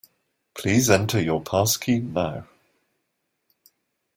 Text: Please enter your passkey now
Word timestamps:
Please 0.55 0.89
enter 0.89 1.21
your 1.21 1.43
passkey 1.43 1.99
now 1.99 2.47